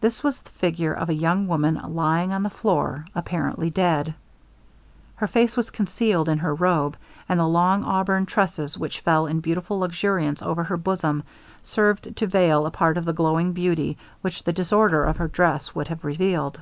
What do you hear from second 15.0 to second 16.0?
of her dress would